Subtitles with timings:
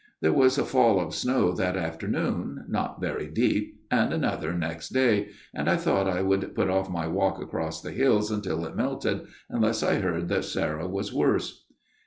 [0.21, 5.29] "There was a fall of snow that afternoon, not very deep, and another next day,
[5.53, 9.27] and I thought I would put off my walk across the hills until it melted,
[9.47, 11.65] unless I heard that Sarah was worse.